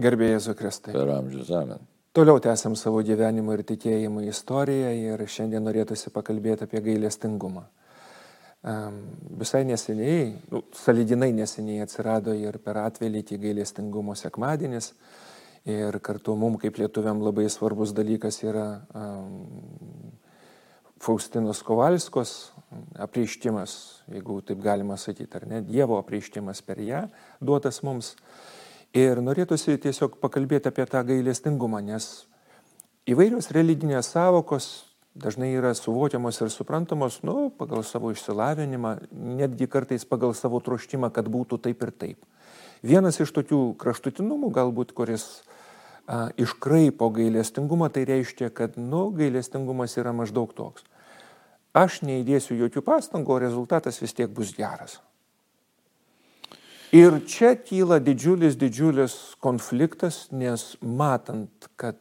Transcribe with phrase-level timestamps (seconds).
[0.00, 0.94] Gerbėjai Jėzų Kristai.
[0.96, 1.82] Per amžius amen.
[2.16, 7.68] Toliau tęsiam savo gyvenimo ir tikėjimo istoriją ir šiandien norėtųsi pakalbėti apie gailestingumą.
[9.40, 14.92] Visai neseniai, nu, salidinai neseniai atsirado ir per atvelį gailestingumo sekmadienis.
[15.70, 20.12] Ir kartu mums kaip lietuviam labai svarbus dalykas yra um,
[21.00, 22.32] Faustinos Kovalskos
[23.00, 23.74] apreištimas,
[24.08, 27.04] jeigu taip galima sakyti, ar ne, Dievo apreištimas per ją
[27.40, 28.14] duotas mums.
[28.96, 32.26] Ir norėtųsi tiesiog pakalbėti apie tą gailestingumą, nes
[33.06, 34.70] įvairios religinės savokos
[35.14, 41.28] dažnai yra suvokiamos ir suprantamos, nu, pagal savo išsilavinimą, netgi kartais pagal savo troštimą, kad
[41.30, 42.26] būtų taip ir taip.
[42.82, 45.42] Vienas iš tokių kraštutinumų galbūt, kuris
[46.06, 50.86] a, iškraipo gailestingumą, tai reiškia, kad, nu, gailestingumas yra maždaug toks.
[51.76, 54.98] Aš neįdėsiu jokių pastangų, o rezultatas vis tiek bus geras.
[56.90, 61.94] Ir čia kyla didžiulis, didžiulis konfliktas, nes matant, kad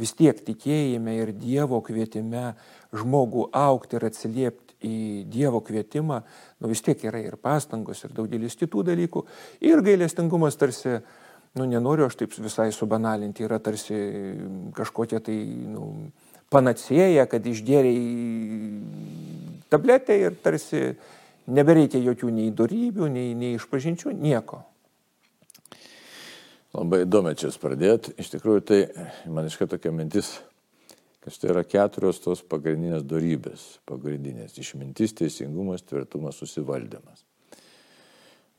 [0.00, 2.54] vis tiek tikėjime ir Dievo kvietime
[2.96, 6.22] žmogų aukti ir atsiliepti į Dievo kvietimą,
[6.56, 9.26] nu vis tiek yra ir pastangos, ir daugelis kitų dalykų.
[9.68, 10.96] Ir gailestingumas tarsi,
[11.60, 14.00] nu nenoriu aš taip visai subanalinti, yra tarsi
[14.72, 15.36] kažkokia tai,
[15.76, 16.08] nu,
[16.48, 18.00] panacėja, kad išgėriai
[19.68, 20.94] tabletę ir tarsi
[21.50, 24.62] Nebereikia jokių nei darybių, nei, nei išpažinčių, nieko.
[26.70, 28.14] Labai įdomu čia pradėti.
[28.22, 28.78] Iš tikrųjų, tai
[29.26, 30.36] man iškai tokia mintis,
[31.24, 33.80] kad tai yra keturios tos pagrindinės darybės.
[33.90, 37.24] Pagrindinės- išmintis, teisingumas, tvirtumas, susivaldymas.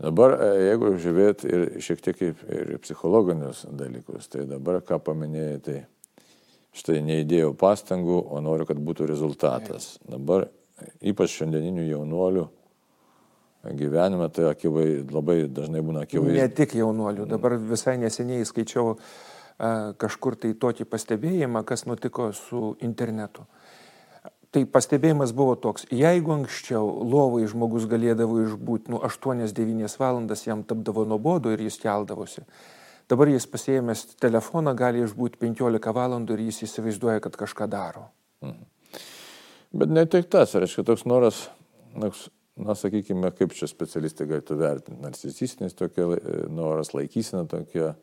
[0.01, 5.85] Dabar, e, jeigu žiūrėt ir šiek tiek ir psichologinius dalykus, tai dabar ką paminėjai, tai
[6.73, 9.99] štai neįdėjau pastangų, o noriu, kad būtų rezultatas.
[10.09, 10.49] Dabar
[10.99, 12.49] ypač šiandieninių jaunuolių
[13.63, 16.41] gyvenime, tai akivai, labai dažnai būna akivaizdžiai.
[16.41, 22.75] Ne tik jaunuolių, dabar visai neseniai skaičiau a, kažkur tai tokį pastebėjimą, kas nutiko su
[22.81, 23.45] internetu.
[24.51, 31.05] Tai pastebėjimas buvo toks, jeigu anksčiau lovai žmogus galėdavo išbūti nu, 8-9 valandas, jam tapdavo
[31.07, 32.43] nuobodu ir jis keldavosi.
[33.11, 38.09] Dabar jis pasėjęs telefoną gali išbūti 15 valandų ir jis įsivaizduoja, kad kažką daro.
[38.43, 38.67] Mhm.
[39.71, 41.45] Bet ne tik tas, reiškia, toks noras,
[41.95, 42.27] toks
[42.59, 47.93] na, sakykime, kaip čia specialistai galėtų vertinti, narcisistinis tokia e, noras, laikysena tokia,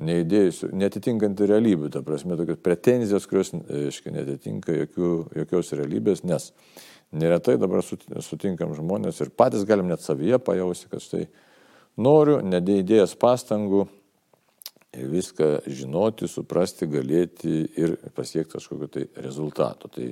[0.00, 5.10] neįdėjusių, netitinkanti realybė, ta prasme, tokios pretenzijos, kurios, aiškiai, netitinka jokių,
[5.42, 6.50] jokios realybės, nes
[7.12, 11.24] neretai dabar sutinkam žmonės ir patys galim net savyje pajausti, kad štai
[12.00, 13.84] noriu, nedėdėjęs pastangų,
[14.90, 19.90] viską žinoti, suprasti, galėti ir pasiekti kažkokio tai rezultato.
[19.92, 20.08] Tai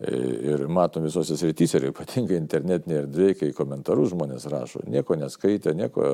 [0.00, 6.06] Ir matom visose srityse, ir ypatingai internetinėje erdvėje, kai komentarus žmonės rašo, nieko neskaitė, nieko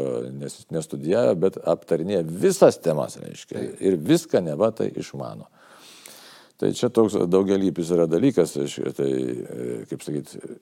[0.74, 5.46] nestudijavo, bet aptarinėja visas temas, reiškia, ir viską neva tai išmano.
[6.58, 8.56] Tai čia toks daugelypis yra dalykas,
[8.98, 9.10] tai,
[9.92, 10.56] kaip sakyti,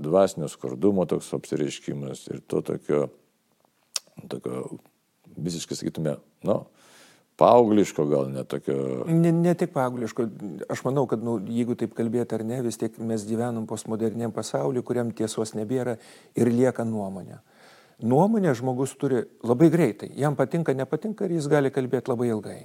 [0.00, 3.08] dvasinio skurdumo toks apsireiškimas ir to tokio,
[4.32, 4.78] tokio
[5.36, 6.16] visiškai, sakytume,
[6.48, 6.62] nu,
[7.40, 9.04] paaugliško gal netokio.
[9.08, 10.26] Ne, ne tik paaugliško,
[10.72, 14.84] aš manau, kad nu, jeigu taip kalbėti ar ne, vis tiek mes gyvenam postmoderniam pasauliu,
[14.86, 15.96] kuriam tiesos nebėra
[16.38, 17.40] ir lieka nuomonė.
[18.02, 22.60] Nuomonę žmogus turi labai greitai, jam patinka, nepatinka ir jis gali kalbėti labai ilgai.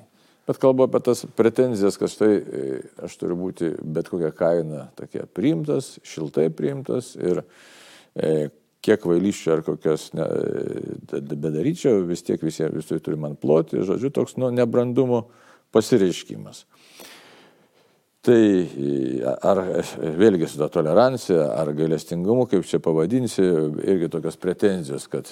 [0.47, 2.67] Bet kalbu apie tas pretenzijas, kad štai e,
[3.03, 7.43] aš turiu būti bet kokią kainą tokia priimtas, šiltai priimtas ir
[8.15, 8.47] e,
[8.85, 10.25] kiek vailyščio ar kokios ne,
[11.33, 15.25] bedaryčio, vis tiek visi, visi turi man ploti, žodžiu, toks nu, nebrandumo
[15.75, 16.65] pasireiškimas.
[18.27, 18.39] Tai
[19.45, 19.59] ar
[20.19, 23.45] vėlgi su ta tolerancija, ar gailestingumu, kaip čia pavadinsi,
[23.87, 25.29] irgi tokios pretenzijos, kad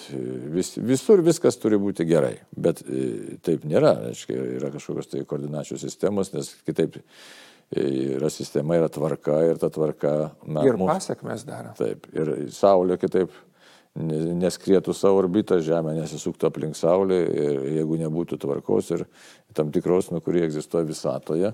[0.53, 2.37] vis, visur viskas turi būti gerai.
[2.55, 7.01] Bet e, taip nėra, aiškiai, yra kažkokios tai koordinačių sistemos, nes kitaip
[7.73, 10.13] yra sistema, yra tvarka ir ta tvarka.
[10.45, 11.73] Na, ir mums, pasakmes daro.
[11.79, 13.33] Taip, ir Saulė kitaip
[13.95, 19.05] neskrėtų savo orbitą, Žemė nesisuktų aplink Saulę ir jeigu nebūtų tvarkos ir
[19.55, 21.53] tam tikros, nuo kurie egzistuoja visatoje,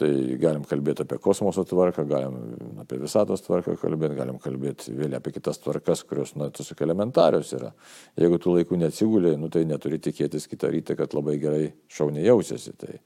[0.00, 0.08] tai
[0.40, 2.38] galim kalbėti apie kosmoso tvarką, galim
[2.80, 7.74] apie visatos tvarką kalbėti, galim kalbėti vėl apie kitas tvarkas, kurios, na, tiesiog elementarios yra.
[8.16, 12.72] Jeigu tu laiku neatsigulė, nu, tai neturi tikėtis kitą rytą, kad labai gerai šauniai jausiasi.
[12.80, 12.96] Tai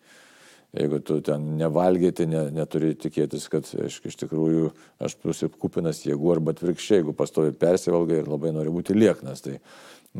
[0.77, 4.71] Jeigu tu ten nevalgyti, ne, neturi tikėtis, kad aš, iš tikrųjų
[5.07, 9.45] aš būsiu kupinas jėgų arba atvirkščiai, jeigu pastovi persivalgai ir labai nori būti lieknas.
[9.47, 9.55] Tai,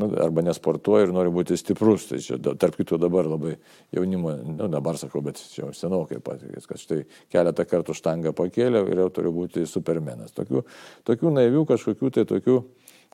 [0.01, 2.07] nu, arba nesportuoja ir nori būti stiprus.
[2.09, 3.57] Tai čia, tarp kitų dabar labai
[3.97, 7.03] jaunimo, nu, dabar sakau, bet čia senokai patikės, kad štai
[7.33, 10.33] keletą kartų štangą pakėlė ir jau turi būti supermenas.
[10.37, 10.65] Tokių,
[11.11, 12.61] tokių naivių kažkokių tai tokių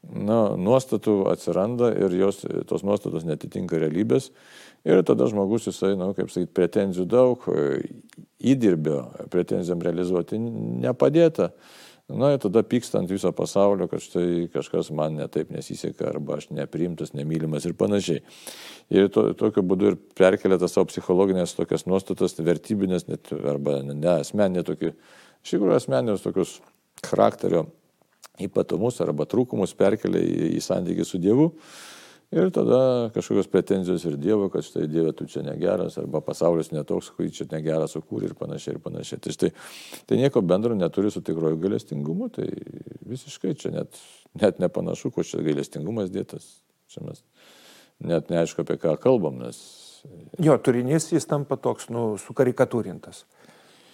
[0.03, 4.31] na, nuostatų atsiranda ir jos, tos nuostatos netitinka realybės.
[4.83, 7.45] Ir tada žmogus, jisai, na, kaip sakyti, pretenzijų daug,
[8.43, 11.53] įdirbio pretenzijom realizuoti nepadėta.
[12.13, 16.49] Na ir tada pyksta ant viso pasaulio, kad štai kažkas man netaip nesiseka, arba aš
[16.53, 18.25] nepriimtas, nemylimas ir panašiai.
[18.93, 24.17] Ir to, tokiu būdu ir perkelia tas savo psichologinės tokias nuostatas, vertybinės, net, arba ne
[24.19, 24.93] asmeninė tokių,
[25.47, 26.59] iš tikrųjų asmeninės tokius
[27.07, 27.69] charakterio
[28.41, 31.51] ypatumus arba trūkumus perkelia į, į santykį su Dievu.
[32.33, 37.11] Ir tada kažkokios pretenzijos ir Dievo, kad štai Dieve tu čia negeras, arba pasaulis netoks,
[37.13, 39.21] kurį čia negeras sukūrė ir panašiai ir panašiai.
[39.21, 39.51] Tai štai
[40.09, 42.49] tai nieko bendro neturi su tikroju gailestingumu, tai
[43.05, 44.01] visiškai čia net,
[44.41, 46.49] net nepanašu, kuo čia gailestingumas dėtas.
[46.89, 47.21] Čia mes
[48.03, 49.61] net neaišku, apie ką kalbam, nes...
[50.43, 53.23] Jo, turinys jis tampa toks, nu, sukarikatūrintas.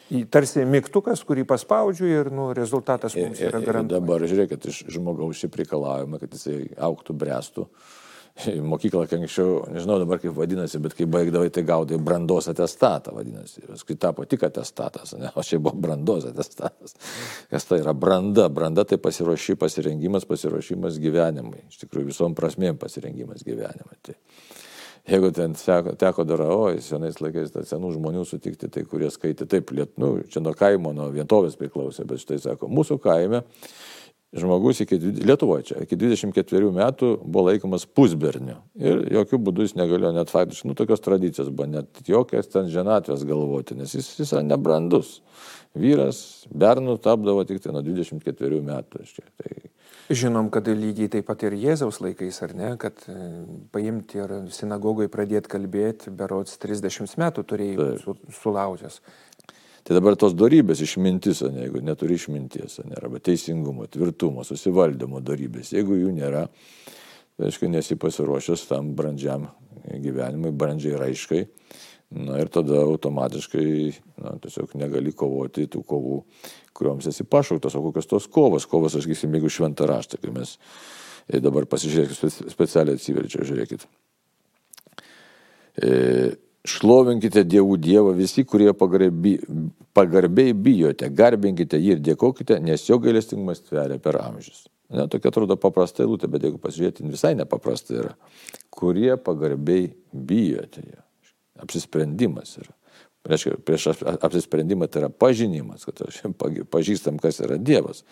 [0.09, 3.93] Tarsi mygtukas, kurį paspaudžiu ir nu, rezultatas mums yra garantuojamas.
[3.93, 7.67] Dabar žiūrėkit, iš žmogaus šiaip reikalavimą, kad jisai auktų, brestų.
[8.39, 13.65] Mokyklą, kai anksčiau, nežinau dabar kaip vadinasi, bet kai baigdavai, tai gaudai brandos atestatą, vadinasi.
[13.67, 15.33] Paskui tapo tik atestatas, ne?
[15.35, 16.95] o čia buvo brandos atestatas.
[17.51, 18.47] Kas tai yra branda?
[18.55, 21.65] Branda tai pasiruoši, pasirengimas, pasiruošimas gyvenimui.
[21.67, 23.99] Iš tikrųjų visom prasmėm pasirengimas gyvenimui.
[24.07, 24.15] Tai
[25.09, 29.47] Jeigu ten teko, teko dar, oi, senais laikais tą senų žmonių sutikti, tai kurie skaitė
[29.49, 33.41] taip, liet, nu, čia nuo kaimo, nuo vietovės priklausė, bet štai sako, mūsų kaime
[34.37, 38.59] žmogus iki, Lietuvoje čia, iki 24 metų buvo laikomas pusberniu.
[38.77, 43.25] Ir jokių būdų jis negalėjo net faktiškai, nu, tokios tradicijos buvo, net jokios ten ženatvės
[43.29, 45.23] galvoti, nes jis, jis yra nebrandus.
[45.79, 46.21] Vyras
[46.53, 49.09] bernų tapdavo tik tai nuo 24 metų.
[49.41, 49.58] Tai
[50.09, 53.17] Žinom, kad lygiai taip pat ir Jėzaus laikais, ar ne, kad e,
[53.75, 59.03] paimti ir sinagogoje pradėti kalbėti, berots 30 metų turėjai su, sulaužęs.
[59.85, 65.75] Tai dabar tos darybės išmintis, ne, jeigu neturi išminties, ne, arba teisingumo, tvirtumo, susivaldymo darybės,
[65.77, 66.47] jeigu jų nėra,
[67.37, 69.47] tai aišku, nesi pasiruošęs tam brandžiam
[69.93, 71.45] gyvenimui, brandžiai raiškai.
[72.09, 73.69] Na ir tada automatiškai
[74.25, 76.23] na, tiesiog negali kovoti tų kovų,
[76.79, 78.67] kuriuoms esi pašauktas, o kokios tos kovos.
[78.71, 80.57] Kovos, aš gysim, jeigu šventą raštą, kai mes
[81.27, 83.87] e, dabar pasižiūrėkime, specialiai atsiverčiau, žiūrėkit.
[85.83, 85.93] E,
[86.69, 89.37] šlovinkite Dievų Dievą visi, kurie pagarbi,
[89.97, 94.67] pagarbiai bijote, garbinkite jį ir dėkokite, nes jo gailestingumas tveria per amžius.
[94.89, 98.15] Ne, tokia atrodo paprasta eilutė, bet jeigu pasižiūrėti, visai nepaprasta yra.
[98.73, 101.03] Kurie pagarbiai bijote jo
[101.59, 102.73] apsisprendimas yra.
[103.27, 103.89] Reiškia, prieš
[104.23, 106.05] apsisprendimą tai yra pažinimas, kad
[106.71, 108.05] pažįstam, kas yra Dievas.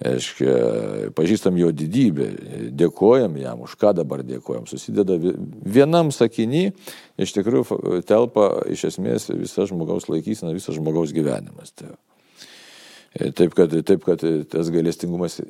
[0.00, 0.52] Reiškia,
[1.12, 2.30] pažįstam jo didybę,
[2.72, 4.64] dėkojam jam, už ką dabar dėkojam.
[4.70, 6.70] Susideda vienam sakiny,
[7.20, 11.74] iš tikrųjų telpa iš esmės visa žmogaus laikysena, visas žmogaus gyvenimas.
[11.76, 11.92] Tai
[13.36, 15.40] taip, kad, taip, kad tas gailestingumas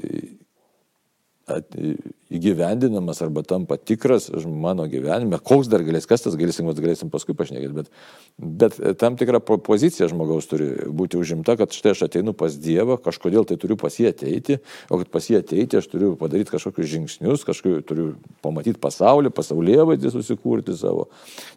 [2.30, 7.74] įgyvendinamas arba tampa tikras mano gyvenime, koks dar galės, kas tas galėsim, galėsim paskui pašnekėti,
[7.74, 7.90] bet,
[8.38, 13.48] bet tam tikra pozicija žmogaus turi būti užimta, kad štai aš ateinu pas Dievą, kažkodėl
[13.48, 17.46] tai turiu pas jį ateiti, o kad pas jį ateiti aš turiu padaryti kažkokius žingsnius,
[17.48, 18.06] kažkokiu turiu
[18.46, 21.08] pamatyti pasaulį, pasaulyje vaizdį susikurti savo,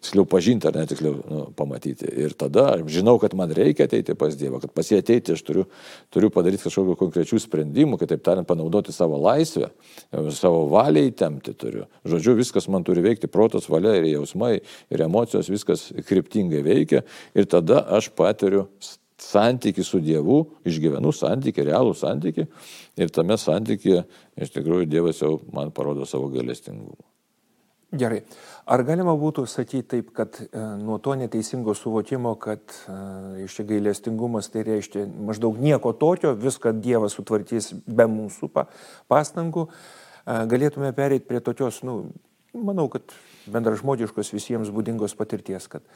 [0.02, 2.10] tiksliau pažinti ar net tiksliau nu, pamatyti.
[2.24, 5.46] Ir tada aš žinau, kad man reikia ateiti pas Dievą, kad pas jį ateiti aš
[5.46, 5.68] turiu,
[6.14, 9.70] turiu padaryti kažkokiu konkrečių sprendimų, kitaip tariant, panaudoti savo laisvę,
[10.34, 11.86] savo valiai temti turiu.
[12.08, 14.58] Žodžiu, viskas man turi veikti, protas, valia ir jausmai,
[14.90, 17.04] ir emocijos, viskas kryptingai veikia.
[17.34, 18.66] Ir tada aš patiriu
[19.20, 22.46] santyki su Dievu, išgyvenu santyki, realų santyki.
[23.00, 24.04] Ir tame santykyje
[24.36, 27.13] iš tikrųjų Dievas jau man parodo savo galestingumą.
[27.94, 28.24] Gerai.
[28.66, 30.48] Ar galima būtų sakyti taip, kad e,
[30.80, 32.96] nuo to neteisingo suvokimo, kad e,
[33.44, 38.66] iš čia gailestingumas tai reiškia maždaug nieko tokio, viską Dievas sutvarkys be mūsų pa,
[39.12, 42.00] pastangų, e, galėtume pereiti prie tokios, nu,
[42.56, 43.14] manau, kad
[43.54, 45.86] bendražmogiškos visiems būdingos patirties, kad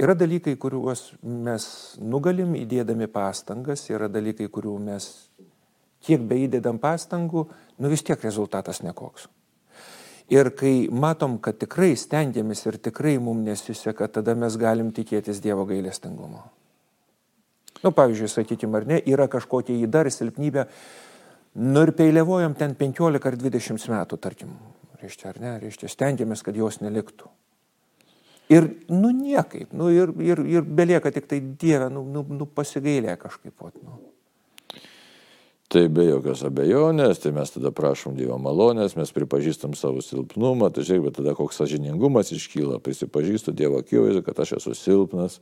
[0.00, 1.68] yra dalykai, kuriuos mes
[2.02, 5.12] nugalim įdėdami pastangas, yra dalykai, kurių mes
[6.06, 7.46] kiek beįdėdam pastangų,
[7.78, 9.30] nu vis tiek rezultatas nekoks.
[10.32, 15.66] Ir kai matom, kad tikrai stengiamės ir tikrai mums nesiseka, tada mes galim tikėtis Dievo
[15.68, 16.42] gailestingumo.
[17.84, 20.66] Nu, pavyzdžiui, sakykime, ar ne, yra kažkokia įdar silpnybė,
[21.56, 24.50] Nu ir peiliavojom ten 15 ar 20 metų, tarkim,
[25.00, 27.30] reiškia, ar ne, reiškia, stengiamės, kad jos neliktų.
[28.52, 33.16] Ir, nu, niekaip, nu, ir, ir, ir belieka tik tai Dieve, nu, nu, nu pasigailė
[33.22, 33.96] kažkaip, nu.
[35.66, 40.84] Tai be jokios abejonės, tai mes tada prašom Dievo malonės, mes pripažįstam savo silpnumą, tai
[40.86, 45.40] žiūrėk, bet tada koks sažiningumas iškyla, prisipažįstu Dievo akivaizdu, kad aš esu silpnas,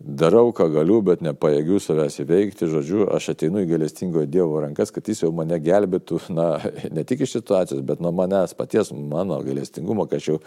[0.00, 5.12] darau, ką galiu, bet nepajėgiu savęs įveikti, žodžiu, aš ateinu į galestingojo Dievo rankas, kad
[5.12, 6.48] jis jau mane gelbėtų, na,
[6.96, 10.40] ne tik iš situacijos, bet nuo manęs paties, mano galestingumo, kad aš jau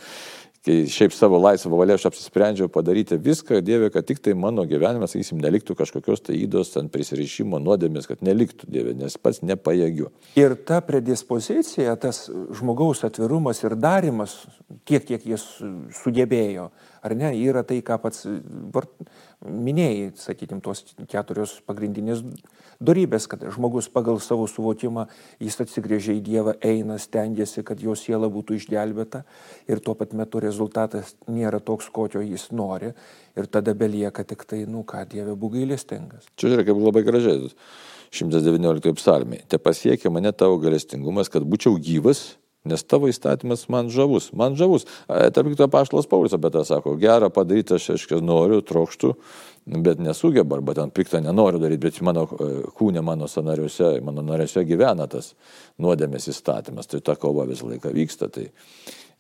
[0.66, 5.08] kai šiaip savo laisvą valią aš apsisprendžiau padaryti viską, Dieve, kad tik tai mano gyvenime,
[5.10, 10.12] sakysim, neliktų kažkokios tai įdos ant prisirišimo nuodėmės, kad neliktų Dieve, nes pats nepajėgiu.
[10.38, 12.28] Ir ta predispozicija, tas
[12.60, 14.38] žmogaus atvirumas ir darimas,
[14.86, 15.48] tiek, kiek jis
[16.04, 16.70] sugebėjo,
[17.02, 18.26] ar ne, yra tai, ką pats
[19.42, 22.22] minėjai, sakykime, tos keturios pagrindinės
[22.82, 25.08] darybės, kad žmogus pagal savo suvokimą
[25.42, 29.24] jis atsigrėžia į Dievą, eina, stengiasi, kad jo siela būtų išgelbėta
[29.70, 32.94] ir tuo pat metu rezultatas nėra toks, kokio jis nori
[33.38, 36.30] ir tada belieka tik tai, nu ką, Dieve būk gailestingas.
[36.38, 37.50] Čia yra kaip labai gražiai.
[38.12, 39.46] 119 psalmiai.
[39.48, 44.86] Te pasiekia mane tavo galestingumas, kad būčiau gyvas Nes tavo įstatymas man žavus, man žavus.
[45.08, 49.16] Tarp kitko, paštas Paulius apie tą sako, gerą padaryti aš, aš noriu, trokštų,
[49.82, 54.62] bet nesugeba, arba ten piktą nenoriu daryti, bet mano e, kūne, mano sanariuose, mano nariuose
[54.70, 55.34] gyvena tas
[55.82, 56.92] nuodėmės įstatymas.
[56.92, 58.30] Tai ta kova visą laiką vyksta.
[58.30, 58.46] Tai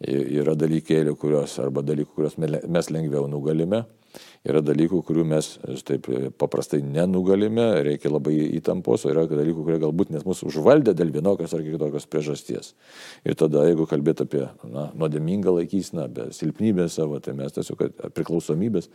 [0.05, 3.85] yra dalykėlių, kurios, arba dalykų, kuriuos mes lengviau nugalime
[4.41, 5.47] Yra dalykų, kurių mes
[5.85, 6.07] taip
[6.41, 11.53] paprastai nenugalime, reikia labai įtampos, o yra dalykų, kurie galbūt nes mūsų užvaldė dėl vienokios
[11.53, 12.71] ar kitokios priežasties.
[13.27, 17.83] Ir tada, jeigu kalbėt apie na, nuodėmingą laikysiną, apie silpnybę savo, tai mes tiesiog
[18.17, 18.89] priklausomybės,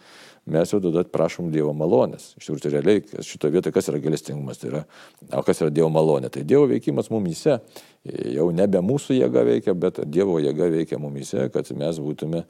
[0.50, 2.32] mes jau tada prašom Dievo malonės.
[2.40, 4.82] Iš tikrųjų, tai realiai šitoje vietoje kas yra galestingumas, tai yra,
[5.30, 6.32] o kas yra Dievo malonė.
[6.34, 7.60] Tai Dievo veikimas mumise
[8.06, 12.44] jau nebe mūsų jėga veikia, bet Dievo jėga veikia mumise, kad mes būtume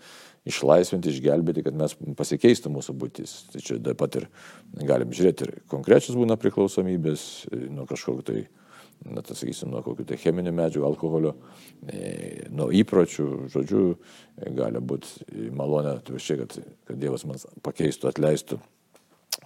[0.47, 1.97] išlaisvinti, išgelbėti, kad mes
[2.57, 3.35] pasikeistų mūsų būtis.
[3.53, 4.29] Tai čia taip pat ir
[4.87, 8.47] galim žiūrėti ir konkrečios būna priklausomybės nuo kažkokio tai,
[9.05, 11.35] na, tai sakysim, nuo kokių tai cheminių medžiagų, alkoholio,
[11.89, 13.97] e, nuo įpročių, žodžiu,
[14.39, 18.61] e, gali būti malonė, tai šiek kad, kad Dievas man pakeistų, atleistų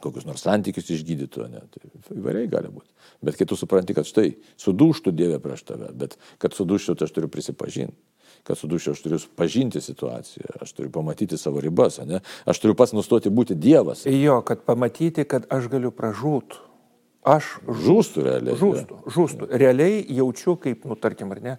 [0.00, 2.88] kokius nors santykius išgydytų, ne, tai įvairiai gali būti.
[3.26, 7.16] Bet kai tu supranti, kad štai sudūštų Dievė prieš tave, bet kad sudūštų, tai aš
[7.16, 7.98] turiu prisipažinti
[8.46, 12.22] kad sudušiu aš turiu pažinti situaciją, aš turiu pamatyti savo ribas, ne?
[12.44, 14.06] aš turiu pats nustoti būti Dievas.
[14.06, 16.58] Jo, kad pamatyti, kad aš galiu pražūt.
[17.20, 18.56] Aš žūstu realiai.
[18.56, 19.48] Žūstu, žūstu.
[19.52, 21.56] Realiai jaučiu, kaip, nu, tarkim, ar ne,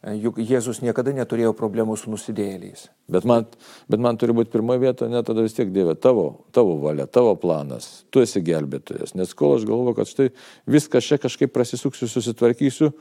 [0.00, 2.86] juk Jėzus niekada neturėjo problemų su nusidėjėliais.
[3.10, 3.48] Bet man,
[3.90, 7.34] bet man turi būti pirmoje vietoje, ne tada vis tiek Dieve, tavo, tavo valia, tavo
[7.40, 9.16] planas, tu esi gelbėtojas.
[9.18, 10.30] Nes kol aš galvoju, kad štai
[10.70, 12.94] viską čia kažkaip prasisuksiu, susitvarkysiu,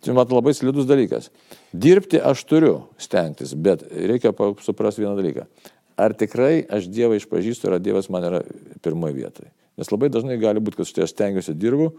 [0.00, 1.28] Čia man labai slidus dalykas.
[1.76, 4.32] Dirbti aš turiu stengtis, bet reikia
[4.64, 5.44] suprasti vieną dalyką.
[6.00, 8.40] Ar tikrai aš Dievą išpažįstu, ar Dievas man yra
[8.80, 9.50] pirmoje vietoje.
[9.76, 11.90] Nes labai dažnai gali būti, kad štai aš stengiuosi dirbu,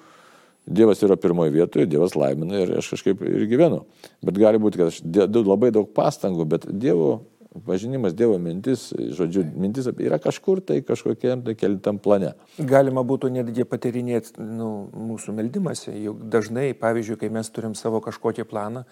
[0.66, 3.84] Dievas yra pirmoje vietoje, Dievas laimina ir aš kažkaip ir gyvenu.
[4.26, 7.22] Bet gali būti, kad aš dedu labai daug pastangų, bet Dievo
[7.66, 12.34] pažinimas Dievo mintis, žodžiu, mintis yra kažkur tai kažkokiam tai kelitam plane.
[12.58, 18.48] Galima būtų netgi patirinėti nu, mūsų meldimąsi, juk dažnai, pavyzdžiui, kai mes turim savo kažkokį
[18.48, 18.86] planą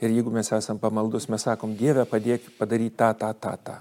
[0.00, 3.78] ir jeigu mes esam pamaldus, mes sakom, Dieve padėk padaryti tą, tą, tą, tą.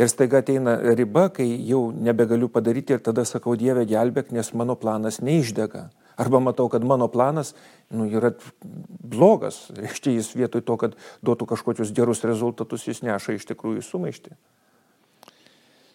[0.00, 4.78] Ir staiga ateina riba, kai jau nebegaliu padaryti ir tada sakau, Dieve gelbėk, nes mano
[4.78, 5.90] planas neišdega.
[6.16, 7.52] Arba matau, kad mano planas
[7.92, 8.32] nu, yra
[8.62, 9.66] blogas.
[9.76, 14.36] Reiškia, jis vietoj to, kad duotų kažkokius gerus rezultatus, jis neša iš tikrųjų sumaišti.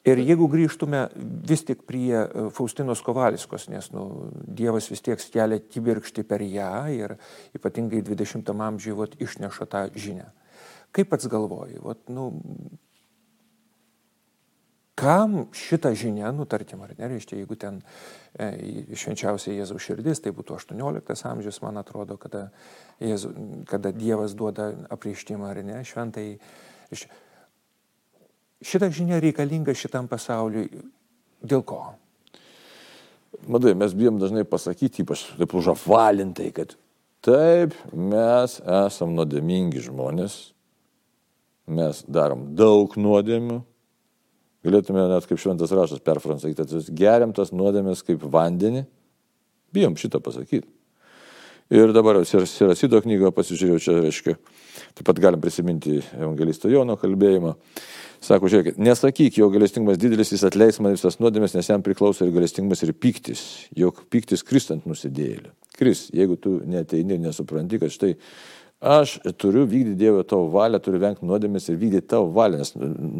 [0.08, 1.01] Ir jeigu grįžtume
[1.50, 6.86] vis tik prie e, Faustinos Kovaliskos, nes nu, Dievas vis tiek kelia kibirkšti per ją
[6.94, 7.18] ir
[7.58, 10.30] ypatingai 20 amžiuje išneša tą žinią.
[10.96, 12.30] Kaip pats galvoji, vat, nu,
[14.98, 17.84] kam šitą žinią, nu tarkim, ar nereiškia, jeigu ten
[18.34, 18.48] e,
[18.98, 22.48] švenčiausiai Jėzaus širdis, tai būtų 18 amžius, man atrodo, kada,
[23.04, 23.30] Jėzu,
[23.70, 26.25] kada Dievas duoda apreištimą, ar ne, šventai.
[28.66, 30.82] Šitą žinią reikalinga šitam pasauliui.
[31.46, 31.84] Dėl ko?
[33.46, 36.74] Matai, mes bijom dažnai pasakyti, ypač taip užapvalintai, kad
[37.22, 40.42] taip, mes esam nuodėmingi žmonės,
[41.70, 43.62] mes darom daug nuodėmių,
[44.67, 48.83] Galėtume net kaip šventas rašas perfransakyti, kad geriam tas nuodėmės kaip vandenį.
[49.75, 50.67] Bijom šitą pasakyti.
[51.67, 54.38] Ir dabar Sirasido knygą pasižiūrėjau, čia reiškia,
[54.95, 57.57] taip pat galim prisiminti evangelisto Jono kalbėjimą.
[58.24, 62.31] Sako, žiūrėkit, nesakyk, jo galestingumas didelis, jis atleis man visas nuodėmės, nes jam priklauso ir
[62.33, 63.43] galestingumas, ir piktis,
[63.77, 65.51] jog piktis kristant nusidėlį.
[65.77, 68.15] Kris, jeigu tu neteini ir nesupranti, kad štai
[68.79, 72.60] Aš turiu vykdyti Dievo tavo valią, turiu vengti nuodėmės ir vykdyti tavo valią.
[72.62, 72.75] Nes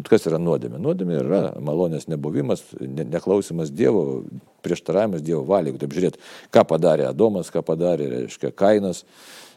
[0.06, 0.78] kas yra nuodėmė?
[0.78, 4.22] Nuodėmė yra malonės nebuvimas, ne, neklausimas Dievo,
[4.62, 5.72] prieštaravimas Dievo valiai.
[5.72, 6.22] Jeigu taip žiūrėt,
[6.54, 9.02] ką padarė Adomas, ką padarė, reiškia, Kainas,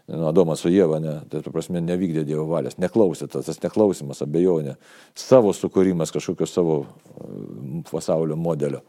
[0.10, 4.26] nu, Adomas su Jėva, ne, tai tu prasme nevykdė Dievo valios, neklausė, tas, tas neklausimas,
[4.26, 4.80] abejonė,
[5.14, 6.84] savo sukūrimas, kažkokios savo
[7.94, 8.82] pasaulio modelio.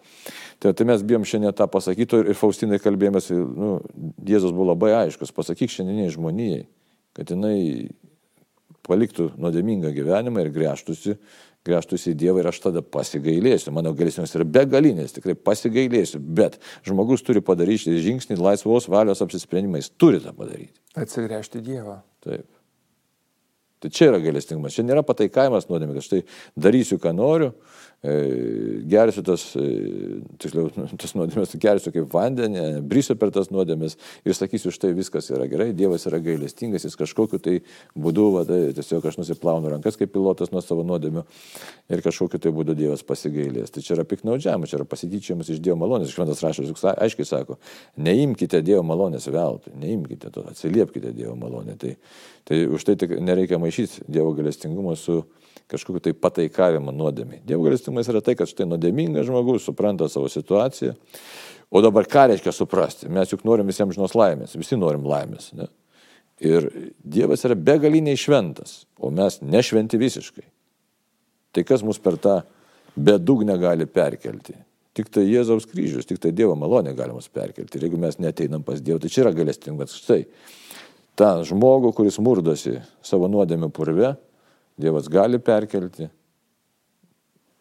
[0.65, 3.83] Tai, tai mes bijom šiandien tą pasakyti ir Faustinai kalbėjomės, nu,
[4.25, 6.65] Jėzus buvo labai aiškus, pasakyk šiandieniai žmonijai,
[7.17, 7.91] kad jinai
[8.87, 11.17] paliktų nuodėmingą gyvenimą ir grėžtųsi,
[11.67, 13.71] grėžtųsi į Dievą ir aš tada pasigailėsiu.
[13.75, 20.23] Mano gailėsimas yra begalinės, tikrai pasigailėsiu, bet žmogus turi padaryti žingsnį laisvos valios apsisprendimais, turi
[20.25, 20.75] tą padaryti.
[20.99, 22.01] Atsigręžti Dievą.
[22.25, 22.49] Taip.
[23.83, 24.77] Tai čia yra gailestingumas.
[24.77, 26.21] Čia nėra pataikavimas nuodėmė, kad štai
[26.55, 27.49] darysiu, ką noriu,
[27.99, 28.13] e,
[28.87, 30.69] gersiu tas, e, tiksliau,
[31.03, 35.73] tas nuodėmės, gersiu kaip vandenį, brysiu per tas nuodėmės ir sakysiu, štai viskas yra gerai,
[35.75, 37.57] Dievas yra gailestingas, jis kažkokiu tai
[37.99, 41.27] būdu, va, tai tiesiog aš nusiplaunu rankas kaip pilotas nuo savo nuodėmių
[41.91, 43.75] ir kažkokiu tai būdu Dievas pasigailės.
[43.75, 46.15] Tai čia yra piknaudžiavimas, čia yra pasityčiamas iš Dievo malonės.
[46.15, 47.59] Šventas raštas aiškiai sako,
[47.99, 51.75] neimkite Dievo malonės veltui, neimkite to, atsiliepkite Dievo malonę.
[51.81, 51.97] Tai,
[52.49, 55.25] tai už tai nereikia maišyti maišyti Dievo galestingumą su
[55.69, 57.41] kažkokiu tai pataikavimu nuodėmiai.
[57.47, 60.95] Dievo galestingumas yra tai, kad štai nuodėmingas žmogus supranta savo situaciją.
[61.73, 63.09] O dabar ką reiškia suprasti?
[63.09, 65.53] Mes juk norim visiems žinos laimės, visi norim laimės.
[65.57, 65.71] Ne?
[66.43, 66.69] Ir
[67.01, 70.45] Dievas yra begaliniai šventas, o mes nešventi visiškai.
[71.53, 72.43] Tai kas mus per tą
[72.97, 74.59] bedugnę gali perkelti?
[74.93, 77.79] Tik tai Jėzaus kryžius, tik tai Dievo malonė gali mus perkelti.
[77.79, 79.97] Ir jeigu mes neteinam pas Dievą, tai čia yra galestingumas.
[79.97, 80.27] Štai
[81.19, 84.17] tą žmogų, kuris murdosi savo nuodėmę purve,
[84.81, 86.09] Dievas gali perkelti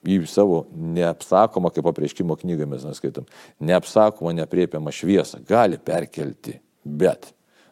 [0.08, 3.28] į savo neapsakomą, kaip apreiškimo knygą mes neskaitom,
[3.62, 5.42] neapsakomą, nepriepiamą šviesą.
[5.48, 6.56] Gali perkelti,
[6.86, 7.30] bet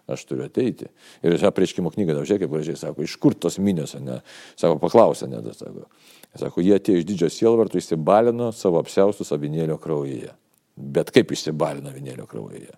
[0.10, 0.90] aš turiu ateiti.
[1.24, 4.20] Ir šią prieškimo knygą, da, žiūrėk, kaip gražiai sako, iš kur tos minios, ne,
[4.60, 5.88] sako, paklausė, ne, da, sako.
[6.38, 10.36] Sako, jie atėjo iš didžio sielvartų, įsibalino savo apsiaustus avinėlio kraujyje.
[10.78, 12.76] Bet kaip išsibalino avinėlio kraujyje?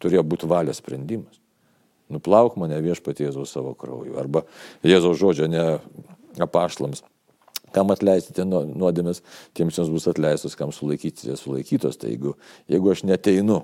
[0.00, 1.40] Turėjo būti valios sprendimas
[2.12, 4.18] nuplauk mane viešpatie Jėzaus savo krauju.
[4.20, 4.44] Arba
[4.86, 5.64] Jėzaus žodžio ne
[6.40, 7.04] apašlams.
[7.74, 9.22] Kam atleisite nuodėmės,
[9.54, 12.00] tiems jums bus atleistos, kam sulaikysite sulaikytos.
[12.00, 12.34] Tai jeigu,
[12.70, 13.62] jeigu aš neteinu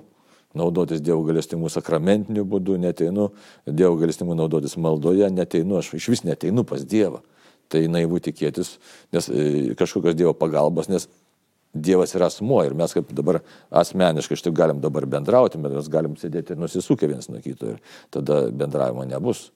[0.57, 3.29] naudotis Dievo galestimų sakramentiniu būdu, neteinu
[3.67, 7.21] Dievo galestimų naudotis maldoje, neteinu, aš iš vis neteinu pas Dievą.
[7.67, 8.77] Tai naivu tikėtis
[9.11, 11.09] nes, e, kažkokios Dievo pagalbos, nes
[11.83, 13.41] Dievas yra asmuo ir mes kaip dabar
[13.81, 17.81] asmeniškai štai galim dabar bendrauti, bet mes galim sėdėti ir nusisukę vienas nuo kito ir
[18.13, 19.47] tada bendravimo nebus.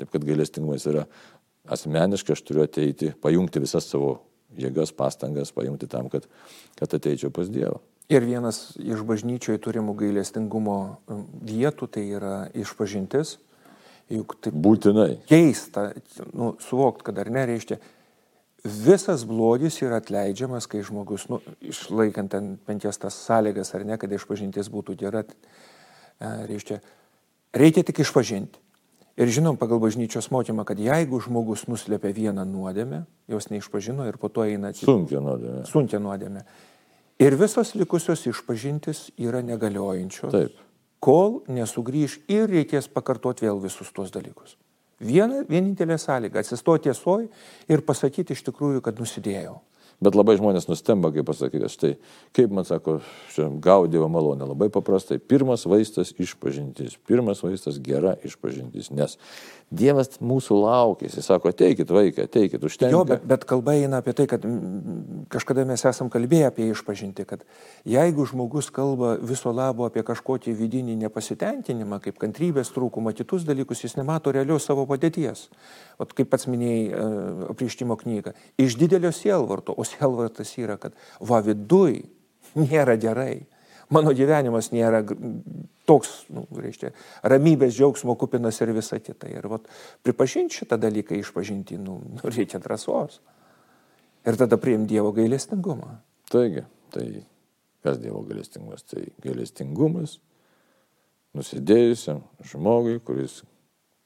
[0.00, 1.06] Taip kad gailestingumas yra
[1.70, 4.16] asmeniškai, aš turiu ateiti, pajungti visas savo
[4.58, 6.26] jėgas, pastangas, pajungti tam, kad,
[6.78, 7.78] kad ateičiau pas Dievą.
[8.12, 10.76] Ir vienas iš bažnyčioje turimų gailestingumo
[11.08, 13.38] um, vietų tai yra išpažintis.
[14.12, 15.22] Juk taip būtinai.
[15.30, 15.92] Keista,
[16.36, 17.78] nu, suvokt, kad ar nereiškia,
[18.64, 24.12] visas blogis yra atleidžiamas, kai žmogus, nu, išlaikant ten penkias tas sąlygas ar ne, kad
[24.12, 26.78] išpažintis būtų gera, e, reiškia,
[27.58, 28.60] reikia tik išpažinti.
[29.20, 34.30] Ir žinom pagal bažnyčios mokymą, kad jeigu žmogus nuslėpia vieną nuodėmę, jos neišpažino ir po
[34.32, 34.88] to eina atsitikti.
[34.88, 35.64] Sunkia nuodėmė.
[35.68, 36.44] Sunkia nuodėmė.
[37.20, 40.56] Ir visos likusios išpažintis yra negaliojančios, Taip.
[41.04, 44.56] kol nesugrįž ir reikės pakartoti vėl visus tuos dalykus.
[45.02, 47.28] Viena, vienintelė sąlyga- atsistoti tiesoj
[47.68, 49.58] ir pasakyti iš tikrųjų, kad nusidėjau.
[50.02, 51.92] Bet labai žmonės nustemba, kaip pasakyti, štai,
[52.34, 52.96] kaip man sako,
[53.62, 54.48] gaudėjo malonė.
[54.50, 55.20] Labai paprastai.
[55.22, 56.96] Pirmas vaistas išpažintis.
[57.06, 58.90] Pirmas vaistas gera išpažintis.
[58.90, 59.16] Nes
[59.72, 61.08] Dievas mūsų laukia.
[61.08, 62.92] Jis sako, ateikit vaiką, ateikit, užtenka.
[62.92, 64.44] Jo, bet, bet kalba eina apie tai, kad
[65.32, 67.46] kažkada mes esam kalbėję apie išpažinti, kad
[67.88, 73.96] jeigu žmogus kalba viso labo apie kažkokį vidinį nepasitenkinimą, kaip kantrybės trūkumą, kitus dalykus, jis
[73.96, 75.46] nemato realios savo padėties.
[75.96, 77.08] O kaip pats minėjai e,
[77.54, 82.02] aprištimo knygą, iš didelio sielvarto, o sielvartas yra, kad va viduj
[82.58, 83.46] nėra gerai
[83.92, 85.02] mano gyvenimas nėra
[85.88, 86.92] toks, nu, reiškia,
[87.28, 89.30] ramybės, džiaugsmo kupinas ir visa kita.
[89.30, 89.68] Ir vat,
[90.06, 93.20] pripažinti šitą dalyką, išpažinti, nu, nu, reikia drąsos.
[94.22, 95.96] Ir tada priimti Dievo gailestingumą.
[96.30, 96.62] Taigi,
[96.94, 97.06] tai
[97.82, 98.86] kas Dievo gailestingumas?
[98.86, 100.20] Tai gailestingumas
[101.36, 103.40] nusidėjusiam žmogui, kuris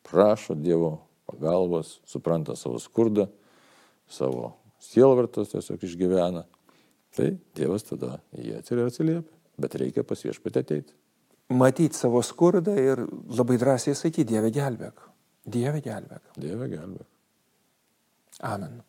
[0.07, 0.97] prašo Dievo
[1.29, 3.27] pagalbos, supranta savo skurdą,
[4.09, 6.47] savo sielvartos tiesiog išgyvena.
[7.17, 10.97] Tai Dievas tada jį atsiliepia bet reikia pas viešpatį ateiti.
[11.57, 13.05] Matyti savo skurdą ir
[13.39, 15.05] labai drąsiai sakyti, Dieve gelbėk.
[15.47, 16.33] Dieve gelbėk.
[16.43, 17.07] Dieve gelbėk.
[18.43, 18.81] Amen.